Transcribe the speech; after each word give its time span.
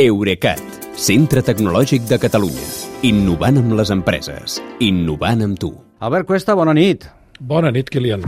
Eurecat, 0.00 0.60
centre 0.96 1.42
tecnològic 1.44 2.06
de 2.08 2.16
Catalunya. 2.16 2.62
Innovant 3.04 3.58
amb 3.60 3.74
les 3.76 3.90
empreses. 3.92 4.54
Innovant 4.80 5.44
amb 5.44 5.58
tu. 5.60 5.68
Albert 6.00 6.30
Cuesta, 6.30 6.54
bona 6.56 6.72
nit. 6.72 7.04
Bona 7.36 7.68
nit, 7.68 7.90
Kilian. 7.92 8.24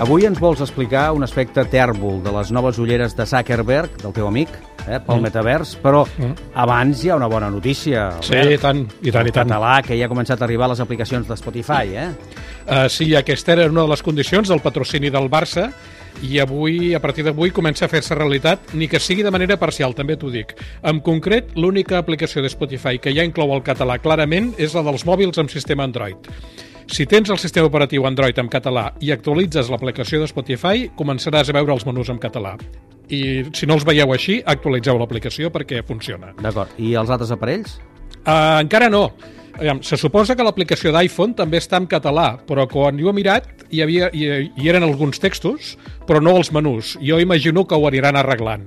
Avui 0.00 0.24
ens 0.24 0.40
vols 0.40 0.64
explicar 0.64 1.10
un 1.12 1.28
aspecte 1.28 1.66
tèrbol 1.68 2.22
de 2.24 2.32
les 2.32 2.48
noves 2.48 2.80
ulleres 2.80 3.12
de 3.12 3.28
Zuckerberg, 3.28 4.00
del 4.00 4.16
teu 4.16 4.30
amic, 4.30 4.48
eh, 4.86 4.96
pel 4.96 5.18
mm. 5.18 5.28
metavers, 5.28 5.76
però 5.84 6.06
mm. 6.08 6.52
abans 6.64 7.04
hi 7.04 7.12
ha 7.12 7.20
una 7.20 7.28
bona 7.28 7.52
notícia. 7.52 8.08
Sí, 8.24 8.32
i 8.32 8.56
tant, 8.56 8.86
i 9.04 9.12
tant, 9.12 9.28
i 9.28 9.36
tant. 9.36 9.52
Català, 9.52 9.82
que 9.84 10.00
ja 10.00 10.08
ha 10.08 10.14
començat 10.16 10.40
a 10.40 10.48
arribar 10.48 10.70
a 10.70 10.72
les 10.72 10.80
aplicacions 10.80 11.28
de 11.28 11.36
Spotify, 11.36 11.92
eh? 11.92 12.10
Uh, 12.64 12.86
sí, 12.88 13.12
aquesta 13.20 13.52
era 13.52 13.68
una 13.68 13.84
de 13.84 13.92
les 13.92 14.00
condicions 14.00 14.48
del 14.48 14.64
patrocini 14.64 15.12
del 15.12 15.28
Barça, 15.28 15.74
i 16.22 16.38
avui, 16.42 16.94
a 16.94 17.00
partir 17.00 17.24
d'avui, 17.26 17.50
comença 17.50 17.86
a 17.86 17.90
fer-se 17.90 18.14
realitat, 18.14 18.74
ni 18.74 18.88
que 18.88 19.00
sigui 19.00 19.24
de 19.24 19.32
manera 19.34 19.58
parcial, 19.58 19.94
també 19.94 20.16
t'ho 20.16 20.30
dic. 20.30 20.54
En 20.86 21.00
concret, 21.00 21.56
l'única 21.56 21.98
aplicació 21.98 22.42
de 22.42 22.50
Spotify 22.52 23.00
que 23.02 23.14
ja 23.14 23.24
inclou 23.26 23.54
el 23.56 23.64
català 23.66 23.98
clarament 24.02 24.52
és 24.58 24.76
la 24.76 24.84
dels 24.86 25.06
mòbils 25.08 25.40
amb 25.40 25.50
sistema 25.50 25.86
Android. 25.88 26.30
Si 26.92 27.06
tens 27.06 27.30
el 27.30 27.38
sistema 27.38 27.70
operatiu 27.70 28.04
Android 28.06 28.38
en 28.38 28.50
català 28.52 28.90
i 29.00 29.12
actualitzes 29.14 29.70
l'aplicació 29.72 30.20
de 30.20 30.28
Spotify, 30.28 30.88
començaràs 30.98 31.48
a 31.48 31.56
veure 31.56 31.72
els 31.72 31.86
menús 31.88 32.10
en 32.12 32.18
català. 32.20 32.56
I 33.12 33.44
si 33.56 33.66
no 33.66 33.78
els 33.78 33.86
veieu 33.86 34.12
així, 34.12 34.40
actualitzeu 34.46 34.98
l'aplicació 35.00 35.50
perquè 35.54 35.82
funciona. 35.86 36.34
D'acord. 36.42 36.74
I 36.78 36.94
els 36.98 37.10
altres 37.10 37.32
aparells? 37.34 37.78
Uh, 38.22 38.60
encara 38.62 38.90
no. 38.92 39.08
Aviam, 39.58 39.82
se 39.84 39.98
suposa 40.00 40.32
que 40.32 40.44
l'aplicació 40.46 40.94
d'iPhone 40.94 41.36
també 41.36 41.58
està 41.60 41.76
en 41.76 41.86
català, 41.86 42.38
però 42.48 42.64
quan 42.70 42.96
jo 42.98 43.10
he 43.10 43.16
mirat 43.16 43.66
hi, 43.68 43.82
havia, 43.84 44.08
hi, 44.16 44.24
hi 44.56 44.68
eren 44.70 44.86
alguns 44.86 45.20
textos, 45.20 45.74
però 46.08 46.22
no 46.24 46.32
els 46.38 46.50
menús. 46.56 46.94
Jo 47.04 47.18
imagino 47.20 47.66
que 47.68 47.76
ho 47.76 47.86
aniran 47.88 48.16
arreglant. 48.16 48.64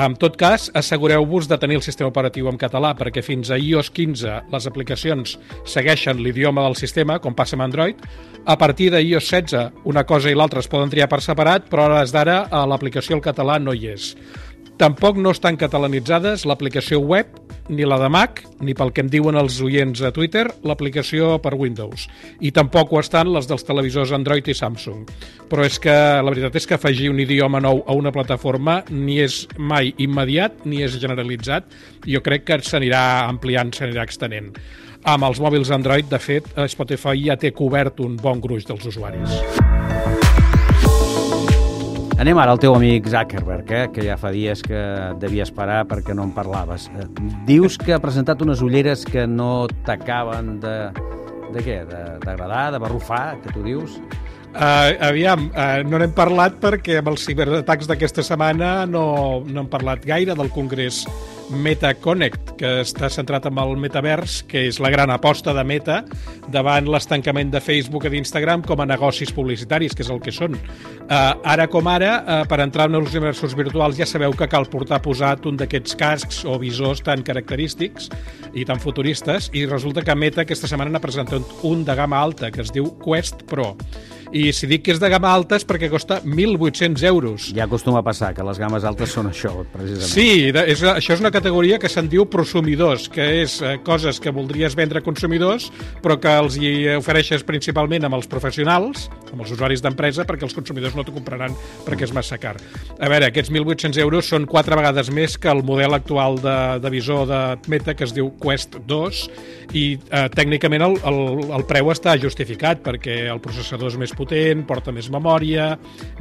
En 0.00 0.14
tot 0.16 0.38
cas, 0.40 0.70
assegureu-vos 0.78 1.50
de 1.50 1.58
tenir 1.60 1.76
el 1.76 1.84
sistema 1.84 2.08
operatiu 2.08 2.48
en 2.48 2.56
català, 2.60 2.94
perquè 2.96 3.20
fins 3.24 3.50
a 3.52 3.58
iOS 3.60 3.90
15 3.92 4.38
les 4.54 4.68
aplicacions 4.70 5.36
segueixen 5.68 6.22
l'idioma 6.24 6.64
del 6.64 6.78
sistema, 6.80 7.18
com 7.20 7.36
passa 7.36 7.58
amb 7.58 7.66
Android. 7.68 8.00
A 8.48 8.56
partir 8.56 8.88
de 8.94 9.02
iOS 9.04 9.28
16, 9.28 9.84
una 9.84 10.06
cosa 10.08 10.32
i 10.32 10.38
l'altra 10.38 10.64
es 10.64 10.70
poden 10.72 10.90
triar 10.90 11.10
per 11.12 11.20
separat, 11.20 11.68
però 11.68 11.90
a 11.90 12.00
les 12.00 12.16
d'ara 12.16 12.46
l'aplicació 12.68 13.20
al 13.20 13.24
català 13.24 13.60
no 13.60 13.76
hi 13.76 13.92
és. 13.92 14.14
Tampoc 14.80 15.20
no 15.20 15.30
estan 15.30 15.58
catalanitzades 15.60 16.46
l'aplicació 16.48 16.98
web, 17.04 17.28
ni 17.68 17.86
la 17.86 17.98
de 18.00 18.08
Mac, 18.12 18.42
ni 18.60 18.74
pel 18.74 18.92
que 18.94 19.02
em 19.04 19.10
diuen 19.12 19.38
els 19.38 19.58
oients 19.62 20.02
a 20.02 20.12
Twitter, 20.14 20.46
l'aplicació 20.66 21.36
per 21.42 21.54
Windows. 21.58 22.08
I 22.40 22.52
tampoc 22.54 22.92
ho 22.92 23.00
estan 23.00 23.30
les 23.32 23.48
dels 23.50 23.66
televisors 23.68 24.12
Android 24.16 24.48
i 24.48 24.56
Samsung. 24.56 25.04
Però 25.50 25.66
és 25.66 25.78
que 25.82 25.92
la 25.92 26.30
veritat 26.30 26.56
és 26.58 26.66
que 26.66 26.78
afegir 26.78 27.10
un 27.12 27.20
idioma 27.22 27.60
nou 27.62 27.84
a 27.86 27.96
una 27.98 28.12
plataforma 28.14 28.80
ni 28.90 29.20
és 29.22 29.44
mai 29.58 29.94
immediat 29.98 30.64
ni 30.66 30.82
és 30.82 30.98
generalitzat. 31.02 31.68
Jo 32.06 32.22
crec 32.24 32.48
que 32.48 32.60
s'anirà 32.62 33.28
ampliant, 33.28 33.74
s'anirà 33.76 34.06
extenent. 34.08 34.52
Amb 35.02 35.26
els 35.26 35.40
mòbils 35.42 35.72
Android, 35.74 36.06
de 36.06 36.18
fet, 36.22 36.52
Spotify 36.70 37.26
ja 37.26 37.36
té 37.36 37.50
cobert 37.50 38.00
un 38.04 38.16
bon 38.22 38.42
gruix 38.42 38.68
dels 38.68 38.86
usuaris. 38.86 39.40
Anem 42.22 42.38
ara 42.38 42.52
al 42.54 42.60
teu 42.62 42.70
amic 42.76 43.08
Zuckerberg, 43.10 43.70
eh, 43.74 43.86
que 43.90 44.04
ja 44.06 44.14
fa 44.14 44.30
dies 44.30 44.60
que 44.62 44.78
devia 45.18 45.42
esperar 45.42 45.80
perquè 45.90 46.14
no 46.14 46.22
en 46.22 46.30
parlaves. 46.30 46.84
Eh, 46.94 47.08
dius 47.48 47.74
que 47.80 47.96
ha 47.96 47.98
presentat 47.98 48.44
unes 48.44 48.62
ulleres 48.62 49.02
que 49.02 49.24
no 49.26 49.66
t'acaben 49.88 50.60
de... 50.62 50.76
de 51.50 51.64
què? 51.66 51.80
D'agradar, 52.22 52.68
de, 52.68 52.76
de 52.76 52.80
barrufar, 52.84 53.24
que 53.42 53.50
tu 53.50 53.64
dius? 53.66 53.98
Uh, 54.52 54.94
aviam, 55.08 55.48
uh, 55.50 55.82
no 55.88 55.98
n'hem 55.98 56.14
parlat 56.14 56.58
perquè 56.62 56.98
amb 57.00 57.10
els 57.10 57.22
ciberatacs 57.26 57.88
d'aquesta 57.88 58.22
setmana 58.22 58.84
no, 58.84 59.04
no 59.48 59.62
hem 59.62 59.68
parlat 59.72 60.04
gaire 60.04 60.36
del 60.36 60.50
congrés 60.52 61.06
Meta 61.50 61.94
Connect, 61.96 62.41
que 62.58 62.70
està 62.82 63.08
centrat 63.12 63.46
en 63.48 63.58
el 63.62 63.74
metavers, 63.80 64.40
que 64.48 64.66
és 64.68 64.78
la 64.82 64.90
gran 64.92 65.10
aposta 65.14 65.54
de 65.56 65.64
Meta 65.66 66.02
davant 66.52 66.88
l'estancament 66.90 67.52
de 67.52 67.60
Facebook 67.62 68.06
i 68.06 68.12
d'Instagram 68.14 68.64
com 68.66 68.82
a 68.82 68.86
negocis 68.88 69.32
publicitaris, 69.34 69.96
que 69.96 70.04
és 70.04 70.12
el 70.12 70.22
que 70.22 70.34
són. 70.34 70.56
Uh, 70.56 71.34
ara 71.54 71.66
com 71.70 71.88
ara, 71.90 72.12
uh, 72.20 72.38
per 72.48 72.60
entrar 72.64 72.88
en 72.90 73.00
els 73.00 73.12
universos 73.14 73.56
virtuals 73.58 73.98
ja 73.98 74.08
sabeu 74.08 74.34
que 74.36 74.48
cal 74.50 74.68
portar 74.70 75.02
posat 75.04 75.46
un 75.50 75.60
d'aquests 75.60 75.98
cascs 75.98 76.42
o 76.48 76.58
visors 76.62 77.02
tan 77.04 77.24
característics 77.26 78.10
i 78.54 78.66
tan 78.68 78.80
futuristes, 78.82 79.50
i 79.52 79.66
resulta 79.66 80.04
que 80.06 80.16
Meta 80.16 80.46
aquesta 80.46 80.70
setmana 80.70 80.94
n'ha 80.94 81.02
presentat 81.04 81.62
un 81.68 81.86
de 81.88 81.96
gamma 81.98 82.20
alta, 82.20 82.50
que 82.50 82.62
es 82.64 82.72
diu 82.74 82.92
Quest 83.02 83.46
Pro 83.50 83.72
i 84.32 84.48
si 84.56 84.68
dic 84.68 84.86
que 84.86 84.94
és 84.94 85.00
de 85.00 85.10
gamma 85.12 85.30
alta 85.32 85.58
és 85.60 85.66
perquè 85.68 85.90
costa 85.92 86.20
1.800 86.24 87.04
euros. 87.08 87.48
Ja 87.56 87.66
acostuma 87.68 88.00
a 88.00 88.06
passar, 88.06 88.32
que 88.34 88.44
les 88.46 88.58
games 88.60 88.84
altes 88.88 89.12
són 89.12 89.28
això, 89.28 89.52
precisament. 89.72 90.08
Sí, 90.08 90.48
és, 90.48 90.82
això 90.88 91.16
és 91.16 91.22
una 91.22 91.32
categoria 91.34 91.78
que 91.82 91.90
se'n 91.92 92.08
diu 92.12 92.24
prosumidors, 92.32 93.08
que 93.12 93.26
és 93.42 93.58
eh, 93.60 93.76
coses 93.84 94.20
que 94.22 94.32
voldries 94.32 94.76
vendre 94.78 95.02
a 95.02 95.04
consumidors, 95.04 95.68
però 96.02 96.16
que 96.20 96.32
els 96.42 96.56
hi 96.56 96.72
ofereixes 96.96 97.44
principalment 97.48 98.08
amb 98.08 98.16
els 98.18 98.30
professionals, 98.30 99.08
amb 99.30 99.44
els 99.44 99.52
usuaris 99.52 99.84
d'empresa, 99.84 100.26
perquè 100.28 100.48
els 100.48 100.56
consumidors 100.56 100.96
no 100.96 101.04
t'ho 101.04 101.14
compraran 101.16 101.56
perquè 101.86 102.08
és 102.08 102.14
massa 102.16 102.38
car. 102.40 102.54
A 102.98 103.10
veure, 103.12 103.28
aquests 103.28 103.52
1.800 103.52 104.00
euros 104.02 104.28
són 104.32 104.48
quatre 104.48 104.76
vegades 104.78 105.12
més 105.12 105.36
que 105.40 105.52
el 105.52 105.62
model 105.66 105.96
actual 105.96 106.40
de, 106.40 106.58
de 106.82 106.92
visor 106.92 107.26
de 107.28 107.42
Meta, 107.68 107.96
que 107.98 108.08
es 108.08 108.16
diu 108.16 108.32
Quest 108.40 108.78
2, 108.88 109.22
i 109.76 109.84
eh, 109.96 110.26
tècnicament 110.32 110.84
el, 110.88 110.98
el, 111.08 111.20
el 111.58 111.66
preu 111.68 111.92
està 111.92 112.16
justificat, 112.20 112.82
perquè 112.84 113.24
el 113.32 113.40
processador 113.44 113.92
és 113.92 113.98
més 114.00 114.12
potent, 114.12 114.21
porta 114.68 114.92
més 114.94 115.08
memòria, 115.12 115.72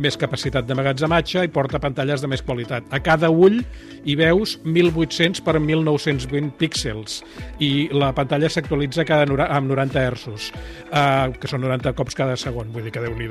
més 0.01 0.17
capacitat 0.17 0.67
de 0.67 0.77
magatzematge 0.77 1.45
i 1.45 1.51
porta 1.53 1.79
pantalles 1.79 2.21
de 2.21 2.29
més 2.31 2.43
qualitat. 2.45 2.87
A 2.91 3.01
cada 3.03 3.29
ull 3.29 3.59
hi 4.03 4.15
veus 4.17 4.57
1.800 4.65 5.43
per 5.45 5.57
1.920 5.59 6.51
píxels 6.57 7.21
i 7.59 7.89
la 7.93 8.11
pantalla 8.17 8.49
s'actualitza 8.49 9.05
cada 9.05 9.27
amb 9.51 9.69
90 9.71 10.05
Hz, 10.09 10.51
eh, 10.91 11.33
que 11.39 11.47
són 11.51 11.61
90 11.65 11.93
cops 11.97 12.17
cada 12.17 12.37
segon, 12.37 12.71
vull 12.73 12.87
dir 12.87 12.95
que 12.95 13.03
déu 13.03 13.15
nhi 13.17 13.29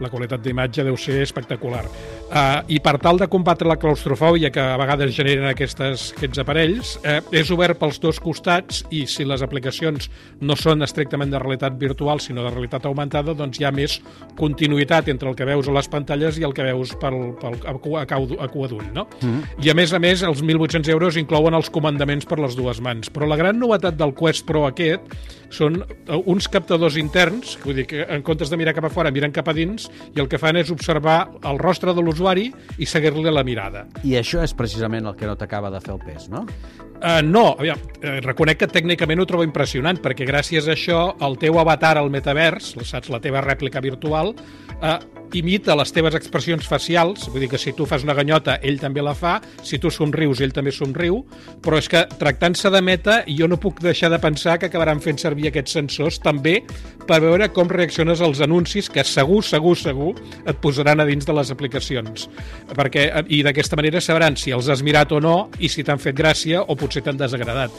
La 0.00 0.10
qualitat 0.10 0.42
d'imatge 0.42 0.84
deu 0.84 0.96
ser 0.96 1.20
espectacular. 1.22 1.84
Eh, 2.26 2.62
I 2.74 2.78
per 2.82 2.96
tal 2.98 3.20
de 3.20 3.28
combatre 3.30 3.68
la 3.68 3.76
claustrofòbia 3.78 4.50
que 4.50 4.60
a 4.60 4.74
vegades 4.80 5.14
generen 5.14 5.46
aquestes, 5.46 6.08
aquests 6.16 6.40
aparells, 6.42 6.96
eh, 7.06 7.20
és 7.38 7.50
obert 7.54 7.78
pels 7.78 8.00
dos 8.02 8.18
costats 8.22 8.82
i 8.90 9.04
si 9.06 9.24
les 9.24 9.44
aplicacions 9.46 10.08
no 10.40 10.56
són 10.58 10.82
estrictament 10.82 11.30
de 11.30 11.38
realitat 11.38 11.76
virtual, 11.78 12.18
sinó 12.20 12.42
de 12.42 12.50
realitat 12.50 12.88
augmentada, 12.90 13.34
doncs 13.34 13.60
hi 13.60 13.66
ha 13.68 13.70
més 13.70 14.00
continuïtat 14.36 15.12
entre 15.12 15.30
el 15.30 15.36
que 15.38 15.46
veus 15.46 15.68
a 15.68 15.76
les 15.76 15.88
pantalles 15.88 16.40
i 16.40 16.46
el 16.48 16.54
que 16.56 16.66
veus 16.66 16.96
pel, 16.98 17.36
pel, 17.38 17.60
a, 17.62 17.76
a, 17.76 18.02
a 18.10 18.50
cua 18.50 18.68
d'ull, 18.68 18.90
no? 18.92 19.06
Mm 19.22 19.30
-hmm. 19.30 19.64
I 19.64 19.70
a 19.70 19.74
més 19.74 19.92
a 19.92 19.98
més, 19.98 20.22
els 20.22 20.42
1.800 20.42 20.90
euros 20.90 21.16
inclouen 21.16 21.54
els 21.54 21.70
comandaments 21.70 22.26
per 22.26 22.40
les 22.40 22.56
dues 22.56 22.80
mans. 22.80 23.12
Però 23.12 23.26
la 23.26 23.36
gran 23.36 23.58
novetat 23.58 23.94
del 23.96 24.14
Quest 24.14 24.46
Pro 24.46 24.66
aquest 24.66 25.02
són 25.48 25.84
eh, 26.08 26.22
uns 26.26 26.48
captadors 26.48 26.96
interns, 26.96 27.56
vull 27.64 27.76
dir 27.76 27.86
que 27.86 28.02
en 28.02 28.22
comptes 28.22 28.50
de 28.50 28.56
mirar 28.56 28.74
cap 28.74 28.84
a 28.84 28.90
fora, 28.90 29.10
miren 29.10 29.32
cap 29.32 29.48
a 29.48 29.52
dins, 29.52 29.88
i 30.14 30.20
el 30.20 30.28
que 30.28 30.38
fan 30.38 30.56
és 30.56 30.70
observar 30.70 31.28
el 31.44 31.58
rostre 31.58 31.94
de 31.94 32.02
l'usuari 32.02 32.15
i 32.78 32.86
seguir-li 32.88 33.32
la 33.32 33.44
mirada. 33.46 33.86
I 34.04 34.16
això 34.20 34.42
és 34.44 34.54
precisament 34.56 35.06
el 35.06 35.16
que 35.16 35.28
no 35.28 35.36
t'acaba 35.38 35.70
de 35.74 35.80
fer 35.84 35.94
el 35.94 36.02
pes, 36.04 36.28
no? 36.32 36.46
Uh, 36.96 37.20
no, 37.20 37.50
aviam, 37.58 37.80
uh, 38.00 38.16
reconec 38.24 38.62
que 38.62 38.70
tècnicament 38.72 39.20
ho 39.20 39.26
trobo 39.28 39.44
impressionant, 39.44 40.00
perquè 40.00 40.24
gràcies 40.28 40.68
a 40.68 40.72
això 40.72 41.00
el 41.26 41.36
teu 41.42 41.58
avatar 41.60 41.96
al 42.00 42.08
metavers, 42.12 42.72
saps, 42.88 43.10
la 43.12 43.20
teva 43.20 43.44
rèplica 43.44 43.82
virtual, 43.84 44.32
uh, 44.80 44.96
imita 45.34 45.74
les 45.78 45.92
teves 45.94 46.14
expressions 46.18 46.66
facials, 46.68 47.28
vull 47.32 47.40
dir 47.42 47.48
que 47.50 47.58
si 47.58 47.72
tu 47.72 47.86
fas 47.88 48.04
una 48.04 48.14
ganyota, 48.14 48.58
ell 48.62 48.78
també 48.82 49.02
la 49.02 49.14
fa, 49.16 49.38
si 49.64 49.80
tu 49.80 49.90
somrius, 49.90 50.42
ell 50.44 50.52
també 50.54 50.72
somriu, 50.74 51.22
però 51.64 51.80
és 51.80 51.88
que 51.90 52.04
tractant-se 52.20 52.70
de 52.70 52.82
meta, 52.84 53.22
jo 53.26 53.48
no 53.48 53.58
puc 53.62 53.80
deixar 53.82 54.10
de 54.12 54.20
pensar 54.20 54.58
que 54.60 54.68
acabaran 54.70 55.00
fent 55.00 55.18
servir 55.22 55.48
aquests 55.50 55.78
sensors 55.78 56.20
també 56.20 56.60
per 57.06 57.20
veure 57.24 57.48
com 57.54 57.70
reacciones 57.70 58.20
als 58.20 58.42
anuncis 58.44 58.90
que 58.92 59.04
segur, 59.06 59.42
segur, 59.46 59.76
segur 59.80 60.12
et 60.44 60.60
posaran 60.62 61.00
a 61.00 61.08
dins 61.08 61.26
de 61.26 61.36
les 61.36 61.52
aplicacions. 61.54 62.28
Perquè, 62.76 63.08
I 63.32 63.42
d'aquesta 63.46 63.78
manera 63.78 64.02
sabran 64.04 64.36
si 64.36 64.52
els 64.52 64.68
has 64.68 64.84
mirat 64.84 65.14
o 65.16 65.20
no 65.22 65.36
i 65.58 65.70
si 65.72 65.84
t'han 65.86 66.02
fet 66.02 66.16
gràcia 66.18 66.62
o 66.62 66.76
potser 66.76 67.04
t'han 67.06 67.18
desagradat. 67.20 67.72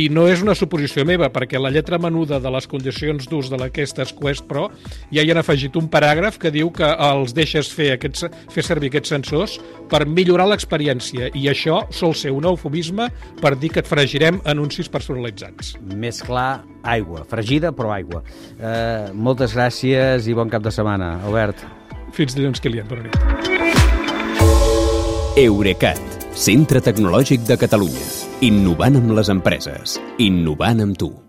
I 0.00 0.08
no 0.12 0.26
és 0.30 0.42
una 0.42 0.54
suposició 0.54 1.04
meva, 1.06 1.30
perquè 1.32 1.58
la 1.60 1.70
lletra 1.72 1.98
menuda 1.98 2.38
de 2.40 2.50
les 2.52 2.66
condicions 2.70 3.26
d'ús 3.28 3.50
de 3.50 3.60
d'aquestes 3.60 4.14
Quest 4.16 4.46
Pro 4.48 4.68
ja 5.12 5.22
hi 5.22 5.30
han 5.32 5.40
afegit 5.40 5.76
un 5.78 5.88
paràgraf 5.92 6.38
que 6.40 6.52
diu 6.54 6.72
que 6.74 6.89
els 6.94 7.34
deixes 7.36 7.70
fer, 7.74 7.92
aquests, 7.96 8.26
fer 8.52 8.64
servir 8.66 8.90
aquests 8.90 9.12
sensors 9.14 9.56
per 9.90 10.04
millorar 10.08 10.48
l'experiència 10.50 11.30
i 11.36 11.46
això 11.50 11.82
sol 11.94 12.14
ser 12.18 12.32
un 12.34 12.46
eufemisme 12.50 13.10
per 13.40 13.54
dir 13.58 13.72
que 13.74 13.82
et 13.84 13.90
fregirem 13.90 14.40
anuncis 14.50 14.90
personalitzats. 14.92 15.76
Més 15.96 16.22
clar, 16.26 16.62
aigua. 16.82 17.24
Fregida, 17.30 17.72
però 17.76 17.94
aigua. 17.94 18.22
Eh, 18.58 19.10
moltes 19.14 19.54
gràcies 19.56 20.28
i 20.30 20.36
bon 20.36 20.50
cap 20.52 20.64
de 20.64 20.72
setmana, 20.74 21.18
Albert. 21.26 21.64
Fins 22.16 22.34
dilluns, 22.34 22.60
Kilian. 22.62 22.88
Bona 22.90 23.06
nit. 23.06 23.16
Eurecat, 25.40 26.00
centre 26.34 26.82
tecnològic 26.84 27.46
de 27.48 27.56
Catalunya. 27.60 28.06
Innovant 28.44 28.96
amb 28.98 29.16
les 29.16 29.30
empreses. 29.32 29.98
Innovant 30.18 30.80
amb 30.82 30.98
tu. 30.98 31.20